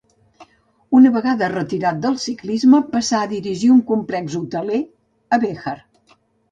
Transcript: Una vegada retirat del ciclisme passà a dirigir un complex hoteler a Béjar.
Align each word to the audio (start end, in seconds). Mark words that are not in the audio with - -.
Una 0.99 1.11
vegada 1.17 1.49
retirat 1.51 2.01
del 2.07 2.17
ciclisme 2.25 2.81
passà 2.97 3.21
a 3.27 3.31
dirigir 3.37 3.73
un 3.79 3.87
complex 3.95 4.43
hoteler 4.43 4.85
a 5.39 5.45
Béjar. 5.47 5.81